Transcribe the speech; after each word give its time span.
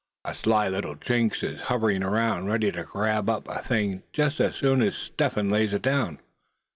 A 0.25 0.33
sly 0.33 0.67
little 0.67 0.95
jinx 0.95 1.43
is 1.43 1.61
hoverin' 1.61 2.01
around, 2.01 2.47
ready 2.47 2.71
to 2.71 2.83
grab 2.85 3.29
up 3.29 3.47
a 3.47 3.61
thing 3.61 4.01
just 4.13 4.39
as 4.39 4.55
soon 4.55 4.81
as 4.81 4.95
Step 4.95 5.35
lays 5.37 5.73
it 5.73 5.83
down. 5.83 6.17